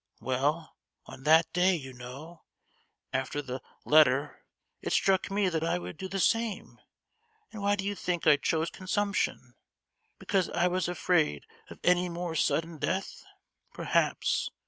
[0.19, 0.75] Well,
[1.05, 2.41] on that day, you know,
[3.13, 4.43] after the letter,
[4.81, 6.81] it struck me that I would do the same;
[7.51, 9.53] and why do you think I chose consumption?
[10.17, 13.23] Because I was afraid of any more sudden death?
[13.75, 14.49] Perhaps.